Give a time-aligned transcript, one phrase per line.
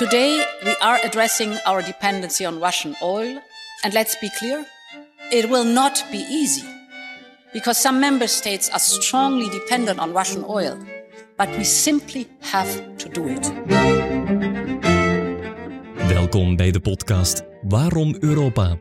[0.00, 3.38] Today, we are addressing our dependency on Russian oil,
[3.84, 4.64] and let's be clear,
[5.30, 6.64] it will not be easy
[7.52, 10.78] because some member states are strongly dependent on Russian oil,
[11.36, 13.52] but we simply have to do it.
[16.08, 18.78] Welkom bij de podcast Waarom Europa?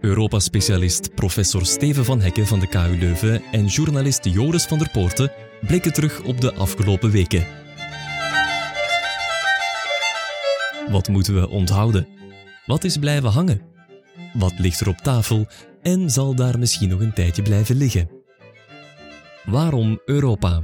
[0.00, 5.32] Europa-specialist professor Steven van Hekken van de KU Leuven en journalist Joris van der Poorten
[5.66, 7.65] blikken terug op de afgelopen weken.
[10.90, 12.08] Wat moeten we onthouden?
[12.66, 13.60] Wat is blijven hangen?
[14.32, 15.46] Wat ligt er op tafel
[15.82, 18.10] en zal daar misschien nog een tijdje blijven liggen?
[19.44, 20.62] Waarom Europa?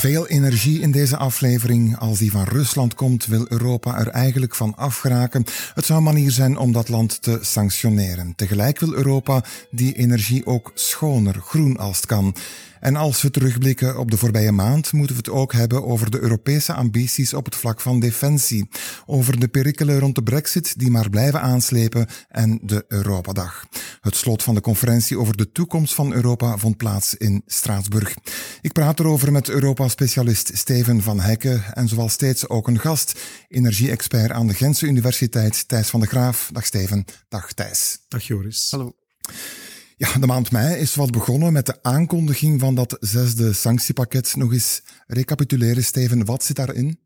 [0.00, 1.98] Veel energie in deze aflevering.
[1.98, 5.44] Als die van Rusland komt, wil Europa er eigenlijk van afgeraken.
[5.74, 8.32] Het zou een manier zijn om dat land te sanctioneren.
[8.36, 12.34] Tegelijk wil Europa die energie ook schoner, groen als het kan.
[12.80, 16.20] En als we terugblikken op de voorbije maand, moeten we het ook hebben over de
[16.20, 18.68] Europese ambities op het vlak van defensie.
[19.06, 23.66] Over de perikelen rond de brexit die maar blijven aanslepen en de Europadag.
[24.00, 28.14] Het slot van de conferentie over de toekomst van Europa vond plaats in Straatsburg.
[28.60, 34.30] Ik praat erover met Europa-specialist Steven van Hekken en zoals steeds ook een gast, energie-expert
[34.30, 36.50] aan de Gentse Universiteit, Thijs van de Graaf.
[36.52, 37.04] Dag Steven.
[37.28, 37.98] Dag Thijs.
[38.08, 38.70] Dag Joris.
[38.70, 38.94] Hallo.
[40.00, 44.36] Ja, de maand mei is wat begonnen met de aankondiging van dat zesde sanctiepakket.
[44.36, 47.00] Nog eens recapituleren, Steven, wat zit daarin?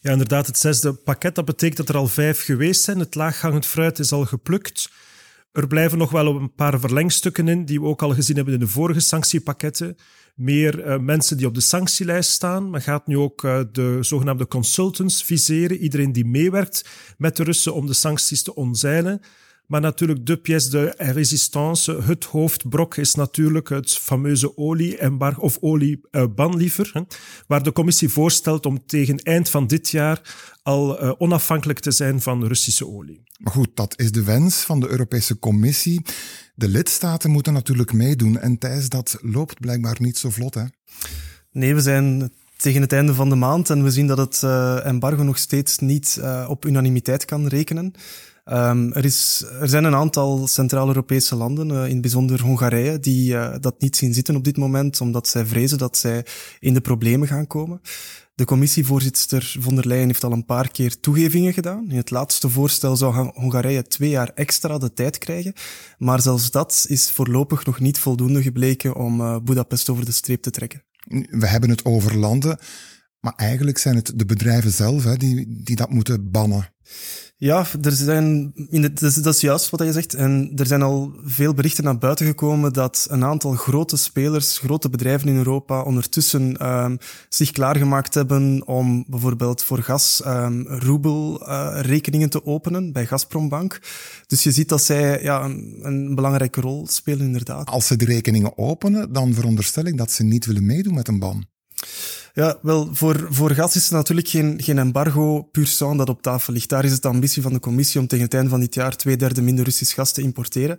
[0.00, 2.98] Ja, inderdaad, het zesde pakket, dat betekent dat er al vijf geweest zijn.
[2.98, 4.90] Het laaghangend fruit is al geplukt.
[5.52, 8.60] Er blijven nog wel een paar verlengstukken in, die we ook al gezien hebben in
[8.60, 9.96] de vorige sanctiepakketten.
[10.34, 12.70] Meer uh, mensen die op de sanctielijst staan.
[12.70, 15.76] Men gaat nu ook uh, de zogenaamde consultants viseren.
[15.76, 16.84] Iedereen die meewerkt
[17.18, 19.20] met de Russen om de sancties te onzeilen.
[19.66, 26.56] Maar natuurlijk de pièce de résistance, het hoofdbrok, is natuurlijk het fameuze olie-embargo of olieban
[26.56, 27.04] liever,
[27.46, 30.20] waar de commissie voorstelt om tegen eind van dit jaar
[30.62, 33.22] al uh, onafhankelijk te zijn van Russische olie.
[33.38, 36.02] Maar goed, dat is de wens van de Europese Commissie.
[36.54, 40.64] De lidstaten moeten natuurlijk meedoen en Thijs, dat loopt blijkbaar niet zo vlot, hè?
[41.50, 44.86] Nee, we zijn tegen het einde van de maand en we zien dat het uh,
[44.86, 47.94] embargo nog steeds niet uh, op unanimiteit kan rekenen.
[48.44, 53.32] Um, er, is, er zijn een aantal Centraal-Europese landen, uh, in het bijzonder Hongarije, die
[53.32, 56.26] uh, dat niet zien zitten op dit moment, omdat zij vrezen dat zij
[56.58, 57.80] in de problemen gaan komen.
[58.34, 61.90] De commissievoorzitter von der Leyen heeft al een paar keer toegevingen gedaan.
[61.90, 65.52] In het laatste voorstel zou Hongarije twee jaar extra de tijd krijgen.
[65.98, 70.42] Maar zelfs dat is voorlopig nog niet voldoende gebleken om uh, Budapest over de streep
[70.42, 70.84] te trekken.
[71.30, 72.58] We hebben het over landen,
[73.20, 76.72] maar eigenlijk zijn het de bedrijven zelf hè, die, die dat moeten bannen.
[77.44, 80.14] Ja, er zijn, in de, dat, is, dat is juist wat je zegt.
[80.14, 84.90] En er zijn al veel berichten naar buiten gekomen dat een aantal grote spelers, grote
[84.90, 92.32] bedrijven in Europa, ondertussen um, zich klaargemaakt hebben om bijvoorbeeld voor gas um, roebelrekeningen uh,
[92.32, 93.80] te openen bij Gazprombank.
[94.26, 97.68] Dus je ziet dat zij ja, een, een, belangrijke rol spelen, inderdaad.
[97.68, 101.18] Als ze die rekeningen openen, dan veronderstel ik dat ze niet willen meedoen met een
[101.18, 101.46] ban.
[102.34, 106.22] Ja, wel, voor, voor gas is er natuurlijk geen, geen embargo puur sang dat op
[106.22, 106.68] tafel ligt.
[106.68, 108.96] Daar is het de ambitie van de commissie om tegen het einde van dit jaar
[108.96, 110.78] twee derde minder Russisch gas te importeren.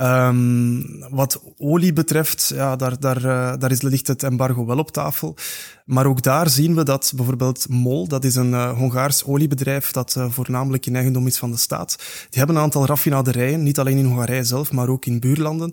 [0.00, 4.90] Um, wat olie betreft, ja, daar, daar, uh, daar is, ligt het embargo wel op
[4.90, 5.36] tafel.
[5.84, 10.14] Maar ook daar zien we dat bijvoorbeeld MOL, dat is een uh, Hongaars oliebedrijf dat
[10.18, 11.96] uh, voornamelijk in eigendom is van de staat,
[12.30, 15.72] die hebben een aantal raffinaderijen, niet alleen in Hongarije zelf, maar ook in buurlanden,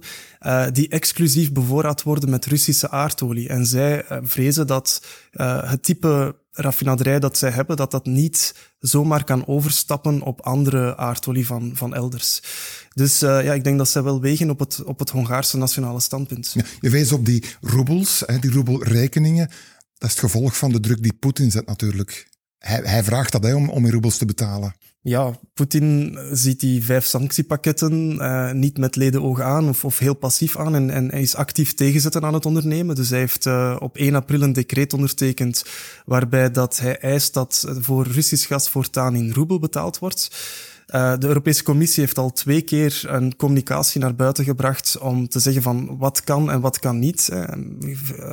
[0.71, 3.49] die exclusief bevoorraad worden met Russische aardolie.
[3.49, 9.47] En zij vrezen dat het type raffinaderij dat zij hebben, dat dat niet zomaar kan
[9.47, 12.41] overstappen op andere aardolie van, van elders.
[12.93, 15.99] Dus uh, ja, ik denk dat zij wel wegen op het, op het Hongaarse nationale
[15.99, 16.55] standpunt.
[16.79, 19.47] Je wees op die roebels, hè, die roebelrekeningen.
[19.97, 22.27] Dat is het gevolg van de druk die Poetin zet natuurlijk.
[22.57, 24.75] Hij, hij vraagt dat hè, om, om in roebels te betalen.
[25.05, 30.13] Ja, Poetin ziet die vijf sanctiepakketten uh, niet met leden ogen aan of, of heel
[30.13, 32.95] passief aan en, en hij is actief tegenzetten aan het ondernemen.
[32.95, 35.65] Dus hij heeft uh, op 1 april een decreet ondertekend
[36.05, 40.29] waarbij dat hij eist dat voor Russisch gas voortaan in roebel betaald wordt.
[40.87, 45.39] Uh, de Europese Commissie heeft al twee keer een communicatie naar buiten gebracht om te
[45.39, 47.29] zeggen van wat kan en wat kan niet.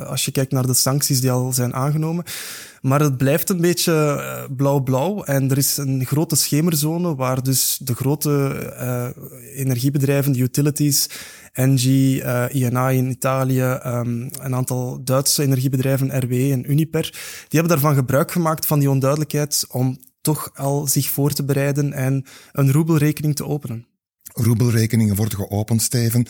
[0.05, 2.23] Als je kijkt naar de sancties die al zijn aangenomen.
[2.81, 7.95] Maar het blijft een beetje blauw-blauw en er is een grote schemerzone waar dus de
[7.95, 8.29] grote
[8.79, 9.07] uh,
[9.59, 11.09] energiebedrijven, de utilities,
[11.51, 17.69] Engie, uh, INA in Italië, um, een aantal Duitse energiebedrijven, RWE en Uniper, die hebben
[17.69, 22.71] daarvan gebruik gemaakt van die onduidelijkheid om toch al zich voor te bereiden en een
[22.71, 23.87] roebelrekening te openen.
[24.33, 26.25] Roebelrekeningen worden geopend, Steven.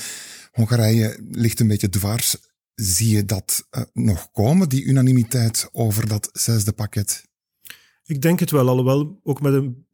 [0.51, 2.37] Hongarije ligt een beetje dwars.
[2.75, 7.23] Zie je dat uh, nog komen, die unanimiteit over dat zesde pakket?
[8.03, 9.85] Ik denk het wel, alhoewel ook met een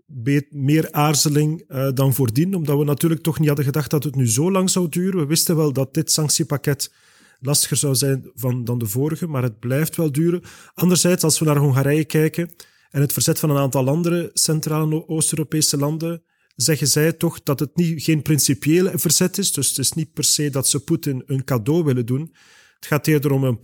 [0.49, 4.29] meer aarzeling uh, dan voordien, omdat we natuurlijk toch niet hadden gedacht dat het nu
[4.29, 5.19] zo lang zou duren.
[5.19, 6.91] We wisten wel dat dit sanctiepakket
[7.39, 10.41] lastiger zou zijn van, dan de vorige, maar het blijft wel duren.
[10.73, 12.51] Anderzijds, als we naar Hongarije kijken
[12.89, 16.23] en het verzet van een aantal andere Centraal- en Oost-Europese landen,
[16.55, 19.51] zeggen zij toch dat het niet, geen principiële verzet is.
[19.51, 22.35] Dus het is niet per se dat ze Poetin een cadeau willen doen.
[22.75, 23.59] Het gaat eerder om een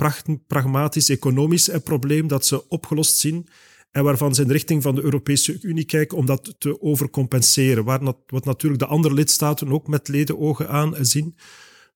[0.47, 3.47] pragmatisch economisch probleem dat ze opgelost zien
[3.91, 7.83] en waarvan ze in de richting van de Europese Unie kijken om dat te overcompenseren.
[7.83, 11.35] Waar wat natuurlijk de andere lidstaten ook met ledenogen aan zien.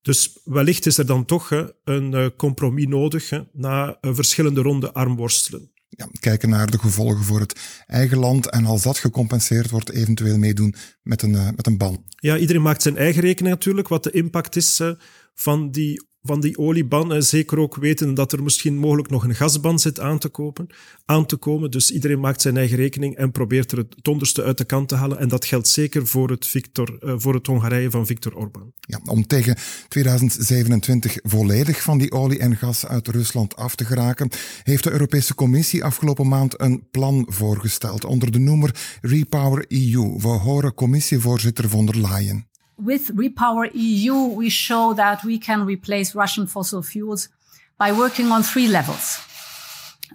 [0.01, 1.51] Dus wellicht is er dan toch
[1.83, 5.71] een eh, compromis nodig na verschillende ronde armworstelen.
[5.97, 10.37] Ja, kijken naar de gevolgen voor het eigen land en als dat gecompenseerd wordt, eventueel
[10.37, 12.03] meedoen met een, uh, met een ban.
[12.19, 14.91] Ja, iedereen maakt zijn eigen rekening natuurlijk, wat de impact is uh,
[15.33, 17.13] van die van die olieban.
[17.13, 20.67] En zeker ook weten dat er misschien mogelijk nog een gasban zit aan te, kopen,
[21.05, 21.71] aan te komen.
[21.71, 24.95] Dus iedereen maakt zijn eigen rekening en probeert er het onderste uit de kant te
[24.95, 25.19] halen.
[25.19, 28.73] En dat geldt zeker voor het, Victor, uh, voor het Hongarije van Viktor Orbán.
[28.79, 29.57] Ja, om tegen
[29.87, 34.29] 2027 volledig van die olie en gas uit Rusland af te geraken,
[34.63, 40.17] heeft de Europese Commissie afgelopen maand een plan voorgesteld onder de noemer Repower EU.
[40.17, 42.47] We horen commissievoorzitter von der Leyen.
[42.77, 47.29] With Repower EU, we show that we can replace Russian fossil fuels
[47.77, 49.19] by working on three levels.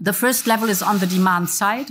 [0.00, 1.88] The first level is on the demand side.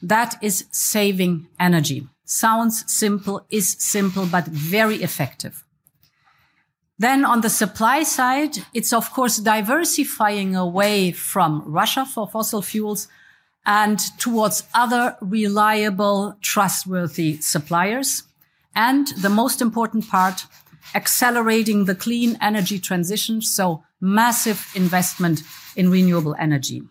[0.00, 2.08] That is saving energy.
[2.24, 5.64] Sounds simple, is simple, but very effective.
[6.98, 13.08] Then on the supply side, it's of course diversifying away from Russia for fossil fuels
[13.64, 18.24] and towards other reliable, trustworthy suppliers.
[18.72, 20.46] And the most important part,
[20.92, 23.42] accelerating the clean energy transition.
[23.42, 25.42] So massive investment
[25.74, 26.82] in renewable energy.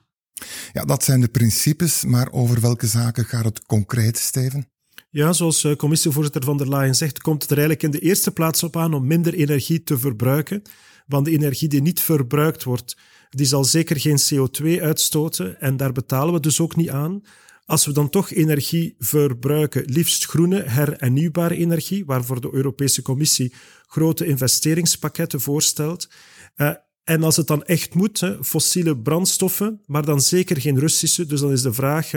[0.73, 4.67] Ja, dat zijn de principes, maar over welke zaken gaat het concreet, Steven?
[5.09, 8.31] Ja, zoals eh, commissievoorzitter van der Leyen zegt, komt het er eigenlijk in de eerste
[8.31, 10.61] plaats op aan om minder energie te verbruiken.
[11.07, 12.97] Want de energie die niet verbruikt wordt,
[13.29, 17.21] die zal zeker geen CO2 uitstoten en daar betalen we dus ook niet aan.
[17.65, 23.53] Als we dan toch energie verbruiken, liefst groene, hernieuwbare energie, waarvoor de Europese Commissie
[23.87, 26.09] grote investeringspakketten voorstelt.
[26.55, 26.71] Uh,
[27.03, 31.25] en als het dan echt moet, fossiele brandstoffen, maar dan zeker geen Russische.
[31.25, 32.11] Dus dan is de vraag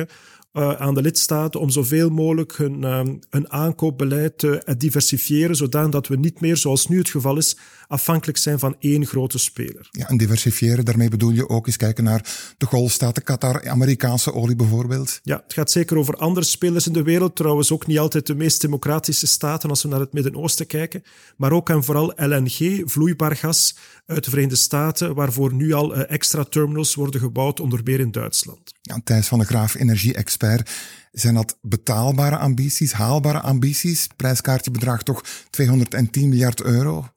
[0.55, 6.17] uh, aan de lidstaten om zoveel mogelijk hun, um, hun aankoopbeleid te diversifiëren, zodat we
[6.17, 7.57] niet meer, zoals nu het geval is,
[7.89, 9.89] afhankelijk zijn van één grote speler.
[9.91, 14.57] Ja, en diversifiëren, daarmee bedoel je ook eens kijken naar de golfstaten, Qatar, Amerikaanse olie
[14.57, 15.21] bijvoorbeeld?
[15.23, 18.35] Ja, het gaat zeker over andere spelers in de wereld, trouwens ook niet altijd de
[18.35, 21.03] meest democratische staten als we naar het Midden-Oosten kijken,
[21.37, 23.77] maar ook en vooral LNG, vloeibaar gas
[24.07, 28.11] uit de Verenigde Staten, waarvoor nu al uh, extra terminals worden gebouwd, onder meer in
[28.11, 28.73] Duitsland.
[28.81, 30.44] Ja, Thijs van de Graaf, energie-expert.
[31.13, 34.07] Zijn dat betaalbare ambities, haalbare ambities?
[34.17, 37.09] Prijskaartje bedraagt toch 210 miljard euro?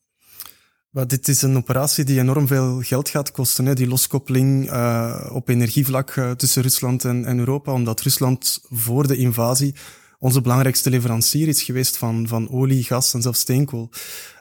[0.89, 3.65] Maar dit is een operatie die enorm veel geld gaat kosten.
[3.65, 3.73] Hè?
[3.73, 7.71] Die loskoppeling uh, op energievlak uh, tussen Rusland en, en, Europa.
[7.71, 9.75] Omdat Rusland voor de invasie
[10.19, 13.89] onze belangrijkste leverancier is geweest van, van olie, gas en zelfs steenkool.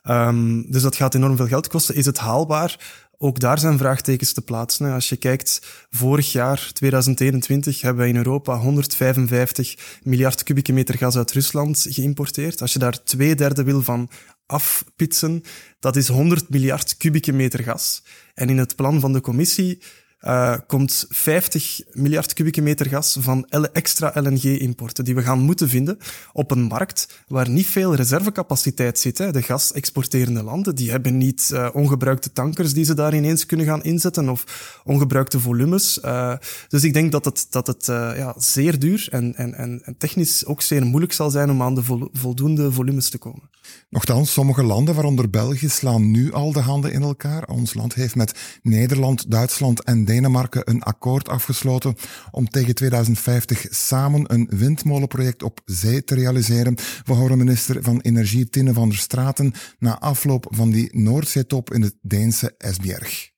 [0.05, 1.94] Um, dus dat gaat enorm veel geld kosten.
[1.94, 3.05] Is het haalbaar?
[3.18, 4.92] Ook daar zijn vraagtekens te plaatsen.
[4.92, 11.16] Als je kijkt, vorig jaar, 2021, hebben wij in Europa 155 miljard kubieke meter gas
[11.16, 12.61] uit Rusland geïmporteerd.
[12.61, 14.08] Als je daar twee derde wil van
[14.46, 15.42] afpitsen,
[15.78, 18.02] dat is 100 miljard kubieke meter gas.
[18.35, 19.82] En in het plan van de commissie
[20.26, 25.99] uh, komt 50 miljard kubieke meter gas van extra LNG-importen die we gaan moeten vinden
[26.33, 29.18] op een markt waar niet veel reservecapaciteit zit.
[29.18, 29.33] Hè.
[29.33, 33.83] De gas-exporterende landen die hebben niet uh, ongebruikte tankers die ze daar ineens kunnen gaan
[33.83, 35.99] inzetten of ongebruikte volumes.
[36.04, 36.35] Uh,
[36.68, 39.54] dus ik denk dat het, dat het ja, zeer duur en, en,
[39.85, 43.50] en technisch ook zeer moeilijk zal zijn om aan de vol voldoende volumes te komen.
[43.90, 47.49] Nochtans, sommige landen, waaronder België, slaan nu al de handen in elkaar.
[47.49, 51.94] Ons land heeft met Nederland, Duitsland en Denemarken een akkoord afgesloten
[52.30, 56.75] om tegen 2050 samen een windmolenproject op zee te realiseren.
[57.04, 61.82] We horen minister van Energie Tinne van der Straten na afloop van die Noordzeetop in
[61.82, 63.36] het Deense Esbjerg.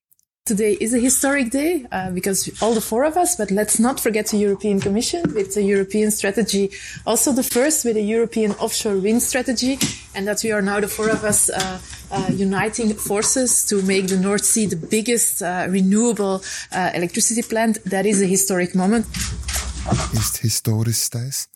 [0.49, 4.01] Today is a historic day uh, because all the four of us, but let's not
[4.01, 6.71] forget the European Commission with the European strategy,
[7.05, 9.79] also the first with a European offshore wind strategy,
[10.15, 11.79] and that we are now the four of us uh,
[12.11, 16.41] uh, uniting forces to make the North Sea the biggest uh, renewable
[16.73, 17.77] uh, electricity plant.
[17.85, 19.05] That is a historic moment.
[20.13, 21.47] Is het historisch, Thijs?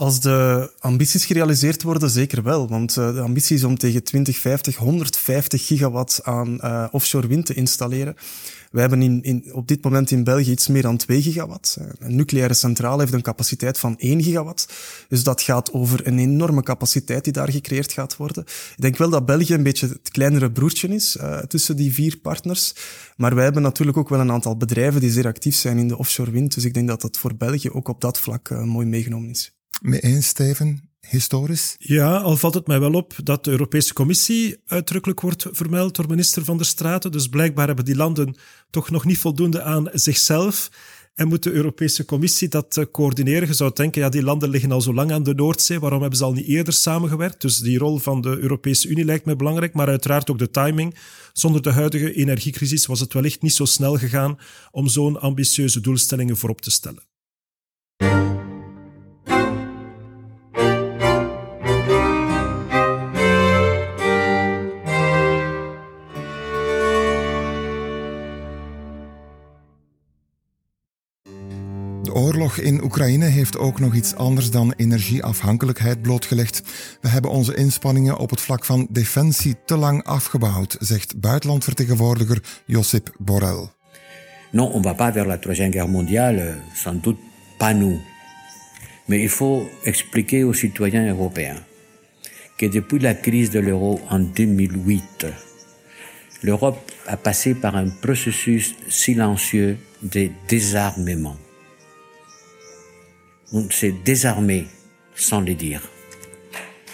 [0.00, 2.68] Als de ambities gerealiseerd worden, zeker wel.
[2.68, 7.54] Want uh, de ambitie is om tegen 2050 150 gigawatt aan uh, offshore wind te
[7.54, 8.16] installeren.
[8.70, 11.78] Wij hebben in, in, op dit moment in België iets meer dan 2 gigawatt.
[11.98, 14.72] Een nucleaire centrale heeft een capaciteit van 1 gigawatt.
[15.08, 18.44] Dus dat gaat over een enorme capaciteit die daar gecreëerd gaat worden.
[18.76, 21.16] Ik denk wel dat België een beetje het kleinere broertje is
[21.48, 22.74] tussen die vier partners.
[23.16, 25.98] Maar wij hebben natuurlijk ook wel een aantal bedrijven die zeer actief zijn in de
[25.98, 26.54] offshore wind.
[26.54, 29.59] Dus ik denk dat dat voor België ook op dat vlak mooi meegenomen is.
[29.80, 30.90] Mee eens, Steven?
[31.10, 31.74] historisch?
[31.78, 36.08] Ja, al valt het mij wel op dat de Europese Commissie uitdrukkelijk wordt vermeld door
[36.08, 37.12] minister Van der Straten.
[37.12, 38.36] Dus blijkbaar hebben die landen
[38.70, 40.70] toch nog niet voldoende aan zichzelf.
[41.14, 43.48] En moet de Europese Commissie dat eh, coördineren?
[43.48, 45.80] Je zou denken, ja, die landen liggen al zo lang aan de Noordzee.
[45.80, 47.40] Waarom hebben ze al niet eerder samengewerkt?
[47.40, 50.94] Dus die rol van de Europese Unie lijkt mij belangrijk, maar uiteraard ook de timing.
[51.32, 54.38] Zonder de huidige energiecrisis was het wellicht niet zo snel gegaan
[54.70, 57.09] om zo'n ambitieuze doelstellingen voorop te stellen.
[72.20, 76.62] Oorlog in Oekraïne heeft ook nog iets anders dan energieafhankelijkheid blootgelegd.
[77.00, 83.14] We hebben onze inspanningen op het vlak van defensie te lang afgebouwd, zegt buitenlandvertegenwoordiger Josip
[83.18, 83.68] Borrell.
[84.50, 87.18] Non, on va pas vers la troisième guerre mondiale, sans doute
[87.58, 88.00] pas nous.
[89.04, 91.62] Mais il faut expliquer aux citoyens européens
[92.56, 95.26] que depuis la crise de l'euro en 2008,
[96.42, 101.36] l'Europe a passé par un processus silencieux de désarmement.
[103.52, 104.66] On s'est désarmé
[105.14, 105.82] sans le dire.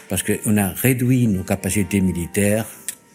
[0.08, 2.66] Parce qu'on a réduit nos capacités militaires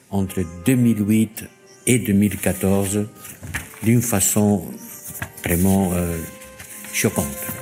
[0.10, 1.46] entre 2008
[1.88, 3.08] et 2014
[3.84, 4.64] d'une façon
[5.44, 6.18] vraiment euh,
[6.94, 7.61] choquante.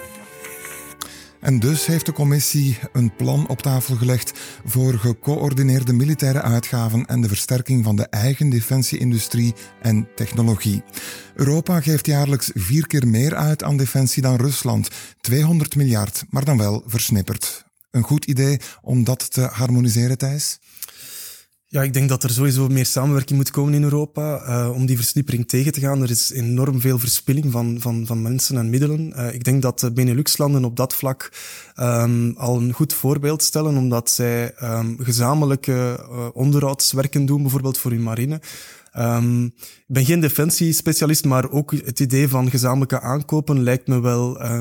[1.39, 7.21] En dus heeft de commissie een plan op tafel gelegd voor gecoördineerde militaire uitgaven en
[7.21, 10.83] de versterking van de eigen defensieindustrie en technologie.
[11.35, 14.89] Europa geeft jaarlijks vier keer meer uit aan defensie dan Rusland,
[15.21, 17.65] 200 miljard, maar dan wel versnipperd.
[17.91, 20.59] Een goed idee om dat te harmoniseren, Thijs?
[21.71, 24.95] Ja, ik denk dat er sowieso meer samenwerking moet komen in Europa uh, om die
[24.95, 26.01] versnippering tegen te gaan.
[26.01, 29.13] Er is enorm veel verspilling van, van, van mensen en middelen.
[29.15, 31.31] Uh, ik denk dat de Benelux-landen op dat vlak
[31.79, 37.91] um, al een goed voorbeeld stellen, omdat zij um, gezamenlijke uh, onderhoudswerken doen, bijvoorbeeld voor
[37.91, 38.41] hun marine.
[38.97, 44.41] Um, ik ben geen defensiespecialist, maar ook het idee van gezamenlijke aankopen lijkt me wel
[44.41, 44.59] uh,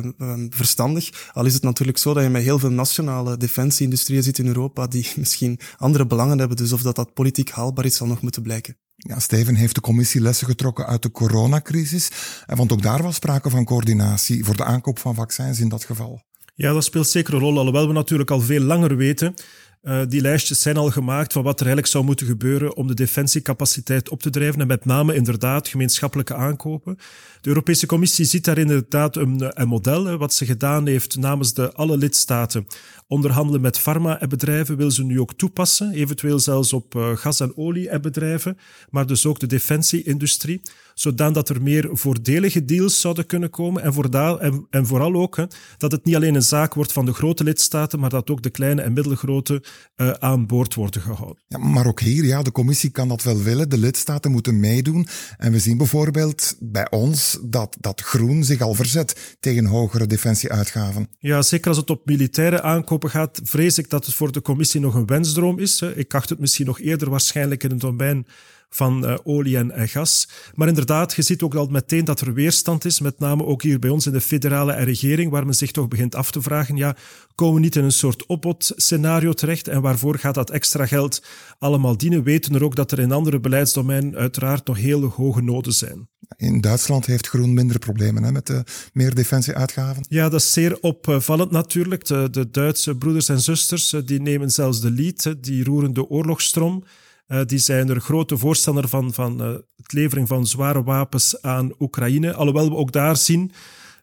[0.49, 1.31] verstandig.
[1.33, 4.87] Al is het natuurlijk zo dat je met heel veel nationale defensieindustrieën zit in Europa
[4.87, 6.57] die misschien andere belangen hebben.
[6.57, 8.77] Dus of dat, dat politiek haalbaar is, zal nog moeten blijken.
[8.95, 12.11] Ja, Steven heeft de commissie lessen getrokken uit de coronacrisis.
[12.47, 16.23] Want ook daar was sprake van coördinatie voor de aankoop van vaccins in dat geval.
[16.55, 19.35] Ja, dat speelt zeker een rol, alhoewel we natuurlijk al veel langer weten
[19.83, 22.95] uh, die lijstjes zijn al gemaakt van wat er eigenlijk zou moeten gebeuren om de
[22.95, 24.61] defensiecapaciteit op te drijven.
[24.61, 26.99] En met name inderdaad gemeenschappelijke aankopen.
[27.41, 30.17] De Europese Commissie ziet daar inderdaad een, een model.
[30.17, 32.67] Wat ze gedaan heeft namens de alle lidstaten
[33.07, 35.93] onderhandelen met farma-bedrijven wil ze nu ook toepassen.
[35.93, 38.59] Eventueel zelfs op uh, gas- en olie-bedrijven.
[38.91, 40.61] Maar dus ook de defensie-industrie
[41.01, 43.83] zodat er meer voordelige deals zouden kunnen komen.
[43.83, 45.45] En, voor en, en vooral ook hè,
[45.77, 48.51] dat het niet alleen een zaak wordt van de grote lidstaten, maar dat ook de
[48.51, 49.63] kleine en middelgrote
[49.97, 51.43] uh, aan boord worden gehouden.
[51.47, 53.69] Ja, maar ook hier, ja, de commissie kan dat wel willen.
[53.69, 55.07] De lidstaten moeten meedoen.
[55.37, 61.09] En we zien bijvoorbeeld bij ons dat, dat Groen zich al verzet tegen hogere defensieuitgaven.
[61.19, 64.81] Ja, zeker als het op militaire aankopen gaat, vrees ik dat het voor de commissie
[64.81, 65.83] nog een wensdroom is.
[65.83, 68.27] Ik acht het misschien nog eerder waarschijnlijk in het domein
[68.71, 70.29] van uh, olie en gas.
[70.55, 73.79] Maar inderdaad, je ziet ook al meteen dat er weerstand is, met name ook hier
[73.79, 76.97] bij ons in de federale regering, waar men zich toch begint af te vragen, ja,
[77.35, 81.23] komen we niet in een soort opbodscenario terecht en waarvoor gaat dat extra geld
[81.59, 82.23] allemaal dienen?
[82.23, 86.09] Weten er ook dat er in andere beleidsdomeinen uiteraard nog heel hoge noden zijn.
[86.37, 90.05] In Duitsland heeft Groen minder problemen hè, met de meer defensieuitgaven.
[90.09, 92.05] Ja, dat is zeer opvallend natuurlijk.
[92.05, 96.09] De, de Duitse broeders en zusters eh, die nemen zelfs de lead, die roeren de
[96.09, 96.85] oorlogstrom.
[97.29, 101.73] Uh, die zijn er grote voorstander van, van uh, het levering van zware wapens aan
[101.79, 102.35] Oekraïne.
[102.35, 103.53] Alhoewel we ook daar zien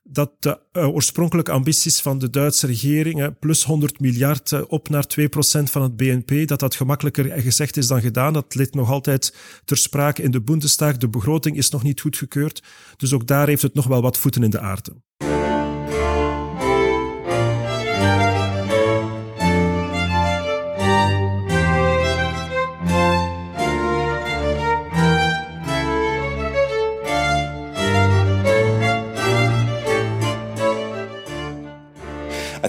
[0.03, 5.25] dat de uh, oorspronkelijke ambities van de Duitse regering, plus 100 miljard op naar 2%
[5.63, 8.34] van het BNP, dat dat gemakkelijker gezegd is dan gedaan.
[8.34, 10.98] Dat ligt nog altijd ter sprake in de Bundestag.
[10.98, 12.63] De begroting is nog niet goedgekeurd.
[12.98, 14.94] Dus ook daar heeft het nog wel wat voeten in de aarde.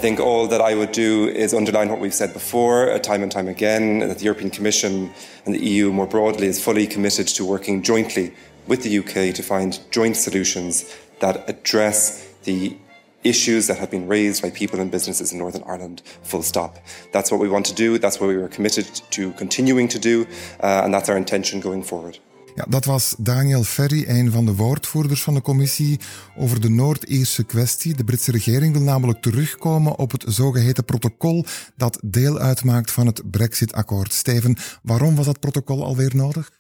[0.07, 3.33] Think all that I would do is underline what we've said before, uh, time and
[3.33, 5.11] time again, that the European Commission
[5.45, 8.33] and the EU more broadly is fully committed to working jointly
[8.69, 12.77] with the UK to find joint solutions that address the
[13.25, 16.79] issues that have been raised by people and businesses in Northern Ireland, full stop.
[17.11, 20.25] That's what we want to do, that's what we were committed to continuing to do,
[20.61, 22.21] uh, and that's our intention going forward.
[22.57, 26.01] Ja, dat was Daniel Ferry, een van de woordvoerders van de commissie
[26.37, 27.95] over de Noord-Ierse kwestie.
[27.95, 31.45] De Britse regering wil namelijk terugkomen op het zogeheten protocol
[31.77, 34.13] dat deel uitmaakt van het Brexit-akkoord.
[34.13, 36.51] Steven, waarom was dat protocol alweer nodig?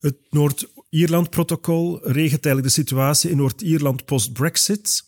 [0.00, 5.04] Het Noord-Ierland-protocol regelt eigenlijk de situatie in Noord-Ierland post-Brexit.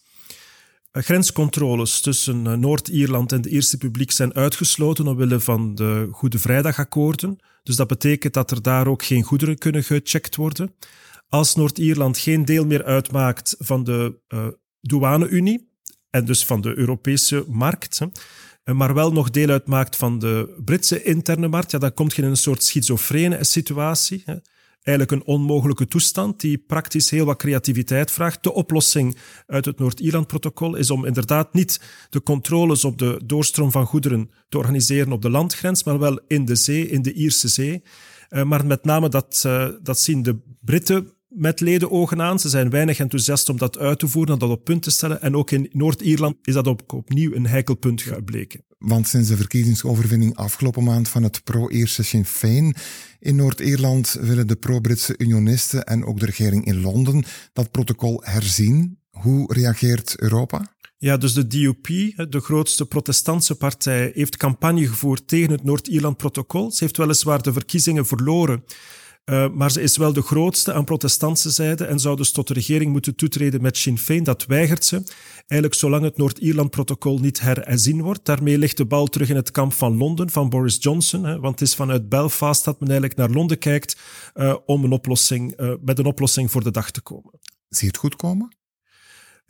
[0.90, 6.38] Eh, grenscontroles tussen eh, Noord-Ierland en de Eerste Republiek zijn uitgesloten omwille van de Goede
[6.38, 7.38] Vrijdagakkoorden.
[7.62, 10.75] Dus dat betekent dat er daar ook geen goederen kunnen gecheckt worden.
[11.28, 14.47] Als Noord-Ierland geen deel meer uitmaakt van de uh,
[14.80, 15.71] douane-Unie
[16.11, 18.00] en dus van de Europese markt,
[18.64, 22.23] hè, maar wel nog deel uitmaakt van de Britse interne markt, ja, dan komt je
[22.23, 24.23] in een soort schizofrene situatie.
[24.25, 24.35] Hè
[24.88, 28.42] eigenlijk een onmogelijke toestand die praktisch heel wat creativiteit vraagt.
[28.42, 29.16] De oplossing
[29.47, 31.80] uit het Noord-Ierland-protocol is om inderdaad niet
[32.11, 36.45] de controles op de doorstroom van goederen te organiseren op de landgrens, maar wel in
[36.45, 37.83] de zee, in de Ierse zee.
[38.30, 42.38] Uh, maar met name dat, uh, dat zien de Britten met ledenogen aan.
[42.38, 45.23] Ze zijn weinig enthousiast om dat uit te voeren en dat op punt te stellen.
[45.23, 48.64] En ook in Noord-Ierland is dat op, opnieuw een heikel punt gebleken.
[48.78, 52.75] Want sinds de verkiezingsoverwinning afgelopen maand van het pro-Ierse Sinn Féin
[53.18, 58.99] in Noord-Ierland willen de pro-Britse unionisten en ook de regering in Londen dat protocol herzien.
[59.11, 60.76] Hoe reageert Europa?
[60.97, 61.87] Ja, dus de DUP,
[62.30, 66.70] de grootste protestantse partij, heeft campagne gevoerd tegen het Noord-Ierland-protocol.
[66.70, 68.64] Ze heeft weliswaar de verkiezingen verloren.
[69.30, 72.54] Uh, maar ze is wel de grootste aan protestantse zijde en zou dus tot de
[72.54, 74.25] regering moeten toetreden met Sinn Féin.
[74.25, 75.02] Dat weigert ze.
[75.37, 78.25] Eigenlijk zolang het Noord-Ierland-protocol niet herzien wordt.
[78.25, 81.25] Daarmee ligt de bal terug in het kamp van Londen, van Boris Johnson.
[81.25, 83.99] Hè, want het is vanuit Belfast dat men eigenlijk naar Londen kijkt
[84.35, 87.38] uh, om een oplossing, uh, met een oplossing voor de dag te komen.
[87.69, 88.57] Zie je het goed komen?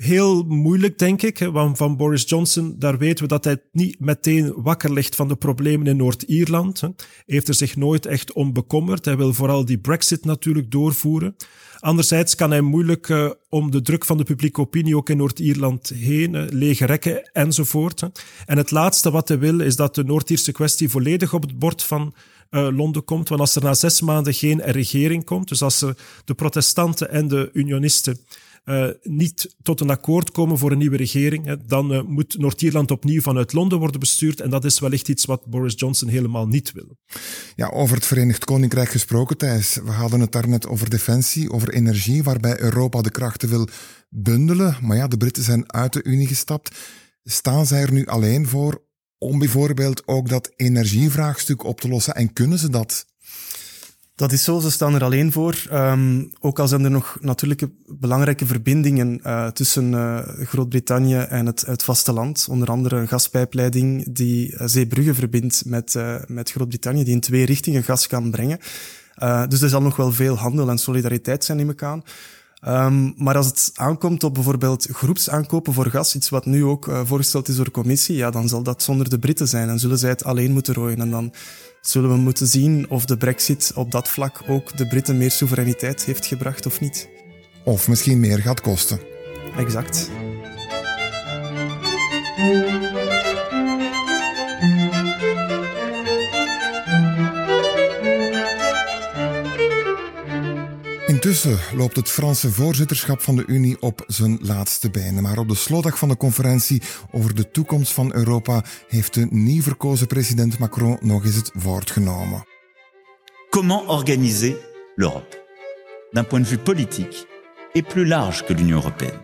[0.03, 1.39] Heel moeilijk, denk ik.
[1.39, 5.37] Want van Boris Johnson, daar weten we dat hij niet meteen wakker ligt van de
[5.37, 6.83] problemen in Noord-Ierland.
[7.27, 9.05] Heeft er zich nooit echt om bekommerd.
[9.05, 11.37] Hij wil vooral die Brexit natuurlijk doorvoeren.
[11.81, 15.89] Anderzijds kan hij moeilijk uh, om de druk van de publieke opinie ook in Noord-Ierland
[15.89, 18.03] heen, uh, lege rekken enzovoort.
[18.47, 21.83] En het laatste wat hij wil is dat de Noord-Ierse kwestie volledig op het bord
[21.83, 22.15] van
[22.51, 23.29] uh, Londen komt.
[23.29, 25.79] Want als er na zes maanden geen regering komt, dus als
[26.25, 28.19] de protestanten en de unionisten
[28.69, 33.21] uh, niet tot een akkoord komen voor een nieuwe regering, dan uh, moet Noord-Ierland opnieuw
[33.21, 34.41] vanuit Londen worden bestuurd.
[34.41, 36.97] En dat is wellicht iets wat Boris Johnson helemaal niet wil.
[37.57, 39.75] Ja, over het Verenigd Koninkrijk gesproken, Thijs.
[39.85, 43.69] We hadden het daarnet over defensie, over energie, waarbij Europa de krachten wil
[44.09, 44.77] bundelen.
[44.83, 46.77] Maar ja, de Britten zijn uit de Unie gestapt.
[47.25, 48.83] Staan zij er nu alleen voor
[49.19, 52.15] om bijvoorbeeld ook dat energievraagstuk op te lossen?
[52.15, 53.07] En kunnen ze dat?
[54.15, 55.63] Dat is zo, ze staan er alleen voor.
[55.73, 61.61] Um, ook al zijn er nog natuurlijke belangrijke verbindingen uh, tussen uh, Groot-Brittannië en het,
[61.61, 62.47] het, vasteland.
[62.51, 65.95] Onder andere een gaspijpleiding die Zeebrugge verbindt met,
[66.27, 68.59] met Groot-Brittannië, die in twee richtingen gas kan brengen.
[69.49, 72.03] dus er zal nog wel veel handel en solidariteit zijn, ik aan.
[72.67, 77.49] Um, maar als het aankomt op bijvoorbeeld groepsaankopen voor gas, iets wat nu ook voorgesteld
[77.49, 80.09] is door de commissie, ja, dan zal dat zonder de Britten zijn en zullen zij
[80.09, 81.01] het alleen moeten rooien.
[81.01, 81.33] En dan
[81.81, 86.05] zullen we moeten zien of de brexit op dat vlak ook de Britten meer soevereiniteit
[86.05, 87.09] heeft gebracht of niet.
[87.65, 89.01] Of misschien meer gaat kosten.
[89.57, 90.11] Exact.
[101.29, 105.23] Intussen loopt het Franse voorzitterschap van de Unie op zijn laatste benen.
[105.23, 109.63] Maar op de slotdag van de conferentie over de toekomst van Europa heeft de nieuw
[109.63, 112.45] verkozen president Macron nog eens het woord genomen.
[113.51, 114.57] Comment organiser
[114.97, 115.37] l'Europe
[116.11, 117.27] d'un point de vue politique
[117.73, 119.21] et plus large que l'Union européenne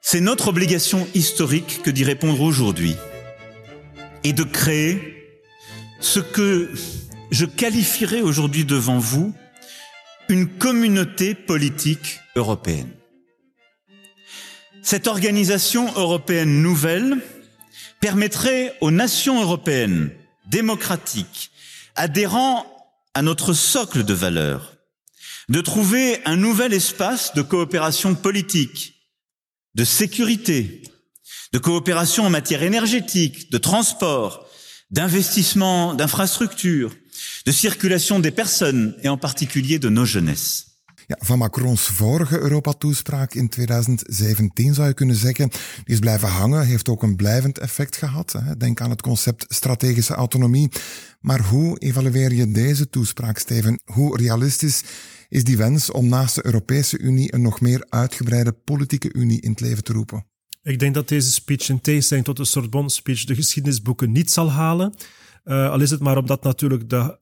[0.00, 2.96] C'est notre obligation historique que d'y répondre aujourd'hui
[4.22, 5.00] et de créer
[6.00, 6.68] ce que
[7.30, 9.32] je qualifierais aujourd'hui devant vous
[10.30, 12.92] une communauté politique européenne.
[14.80, 17.18] Cette organisation européenne nouvelle
[18.00, 20.10] permettrait aux nations européennes
[20.46, 21.50] démocratiques,
[21.96, 22.64] adhérant
[23.12, 24.76] à notre socle de valeurs,
[25.48, 28.94] de trouver un nouvel espace de coopération politique,
[29.74, 30.82] de sécurité,
[31.52, 34.46] de coopération en matière énergétique, de transport,
[34.92, 36.94] d'investissement, d'infrastructures,
[37.42, 40.70] de circulation des personnes et en particulier de nos jeunesses.
[41.10, 46.66] Ja, van Macrons vorige Europa-toespraak in 2017 zou je kunnen zeggen, die is blijven hangen,
[46.66, 48.34] heeft ook een blijvend effect gehad.
[48.58, 50.68] Denk aan het concept strategische autonomie.
[51.20, 53.80] Maar hoe evalueer je deze toespraak, Steven?
[53.84, 54.82] Hoe realistisch
[55.28, 59.50] is die wens om naast de Europese Unie een nog meer uitgebreide politieke unie in
[59.50, 60.26] het leven te roepen?
[60.62, 64.94] Ik denk dat deze speech in tegenstelling tot de Sorbonne-speech de geschiedenisboeken niet zal halen.
[65.44, 67.18] Uh, al is het maar omdat natuurlijk de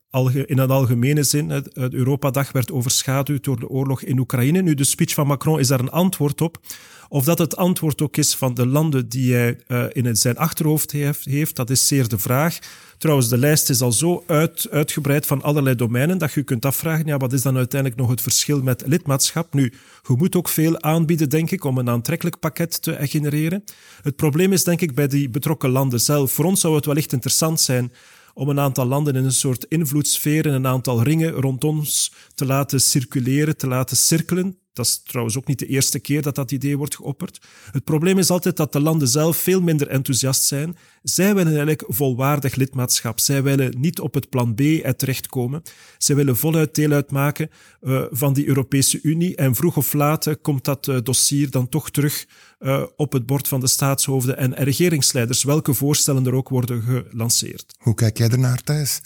[0.46, 4.62] in een algemene zin het, Europadag werd overschaduwd door de oorlog in Oekraïne.
[4.62, 6.60] Nu, de speech van Macron is daar een antwoord op.
[7.08, 10.90] Of dat het antwoord ook is van de landen die hij uh, in zijn achterhoofd
[10.90, 12.58] heeft, heeft, dat is zeer de vraag.
[12.98, 17.06] Trouwens, de lijst is al zo uit, uitgebreid van allerlei domeinen dat je kunt afvragen,
[17.06, 19.54] ja, wat is dan uiteindelijk nog het verschil met lidmaatschap?
[19.54, 19.72] Nu,
[20.08, 23.64] je moet ook veel aanbieden, denk ik, om een aantrekkelijk pakket te genereren.
[24.02, 26.32] Het probleem is, denk ik, bij die betrokken landen zelf.
[26.32, 27.92] Voor ons zou het wellicht interessant zijn
[28.34, 32.46] om een aantal landen in een soort invloedssfeer, in een aantal ringen rond ons te
[32.46, 34.58] laten circuleren, te laten cirkelen.
[34.78, 37.38] Dat is trouwens ook niet de eerste keer dat dat idee wordt geopperd.
[37.70, 40.76] Het probleem is altijd dat de landen zelf veel minder enthousiast zijn.
[41.02, 43.20] Zij willen eigenlijk volwaardig lidmaatschap.
[43.20, 44.60] Zij willen niet op het plan B
[44.96, 45.62] terechtkomen.
[45.98, 47.50] Zij willen voluit deel uitmaken
[47.82, 49.36] uh, van die Europese Unie.
[49.36, 52.26] En vroeg of laat komt dat dossier dan toch terug
[52.96, 57.74] op het bord van de staatshoofden en regeringsleiders, welke voorstellen er ook worden gelanceerd.
[57.78, 59.00] Hoe kijk jij ernaar, Thijs?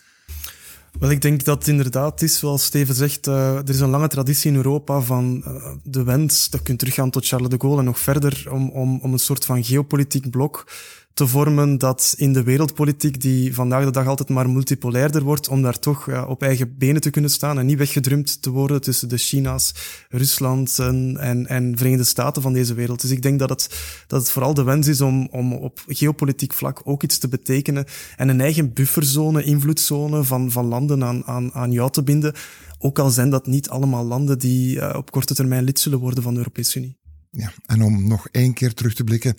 [0.99, 4.09] Wel, ik denk dat het inderdaad is, zoals Steven zegt, uh, er is een lange
[4.09, 7.85] traditie in Europa van uh, de wens, dat kunt teruggaan tot Charles de Gaulle en
[7.85, 10.67] nog verder, om, om, om een soort van geopolitiek blok
[11.15, 15.63] te vormen dat in de wereldpolitiek, die vandaag de dag altijd maar multipolairder wordt, om
[15.63, 19.17] daar toch op eigen benen te kunnen staan en niet weggedrumd te worden tussen de
[19.17, 19.75] China's,
[20.09, 23.01] Rusland en, en, en Verenigde Staten van deze wereld.
[23.01, 23.69] Dus ik denk dat het,
[24.07, 27.85] dat het vooral de wens is om, om op geopolitiek vlak ook iets te betekenen
[28.17, 32.35] en een eigen bufferzone, invloedszone van, van landen aan, aan, aan jou te binden.
[32.79, 36.23] Ook al zijn dat niet allemaal landen die uh, op korte termijn lid zullen worden
[36.23, 37.02] van de Europese Unie.
[37.37, 39.35] Ja, en om nog één keer terug te blikken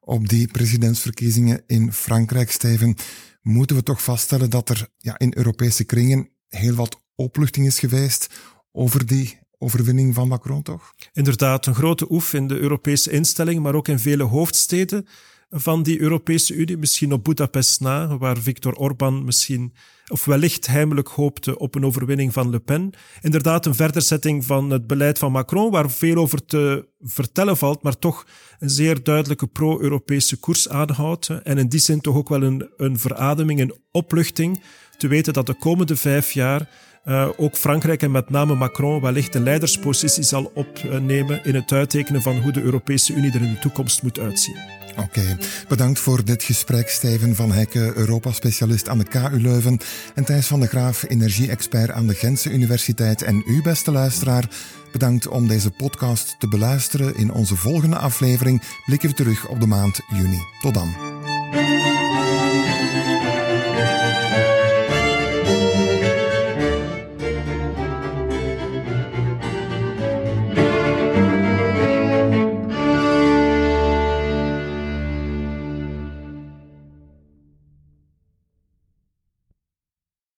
[0.00, 2.96] op die presidentsverkiezingen in Frankrijk, Steven,
[3.42, 8.28] moeten we toch vaststellen dat er ja, in Europese kringen heel wat opluchting is geweest
[8.72, 10.94] over die overwinning van Macron, toch?
[11.12, 15.06] Inderdaad, een grote oef in de Europese instelling, maar ook in vele hoofdsteden
[15.50, 16.76] van die Europese Unie.
[16.76, 19.72] Misschien op Budapest na, waar Viktor Orban misschien
[20.08, 22.90] of wellicht heimelijk hoopte op een overwinning van Le Pen.
[23.20, 27.98] Inderdaad, een verderzetting van het beleid van Macron, waar veel over te vertellen valt, maar
[27.98, 28.26] toch
[28.58, 31.28] een zeer duidelijke pro-Europese koers aanhoudt.
[31.28, 34.62] En in die zin toch ook wel een, een verademing, een opluchting,
[34.96, 36.68] te weten dat de komende vijf jaar
[37.04, 42.22] uh, ook Frankrijk en met name Macron wellicht een leiderspositie zal opnemen in het uittekenen
[42.22, 44.77] van hoe de Europese Unie er in de toekomst moet uitzien.
[45.02, 49.78] Oké, bedankt voor dit gesprek, Steven van Hekken, Europa-specialist aan de KU Leuven,
[50.14, 53.22] en Thijs van de Graaf, energie-expert aan de Gentse Universiteit.
[53.22, 54.48] En u, beste luisteraar,
[54.92, 57.16] bedankt om deze podcast te beluisteren.
[57.16, 60.40] In onze volgende aflevering blikken we terug op de maand juni.
[60.60, 60.94] Tot dan.